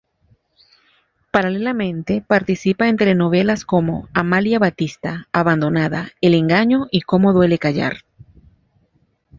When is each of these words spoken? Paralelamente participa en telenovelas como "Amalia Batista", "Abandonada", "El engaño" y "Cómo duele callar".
Paralelamente 1.29 2.23
participa 2.27 2.87
en 2.87 2.97
telenovelas 2.97 3.65
como 3.65 4.09
"Amalia 4.15 4.57
Batista", 4.57 5.27
"Abandonada", 5.31 6.09
"El 6.21 6.33
engaño" 6.33 6.87
y 6.89 7.01
"Cómo 7.01 7.33
duele 7.33 7.59
callar". 7.59 7.97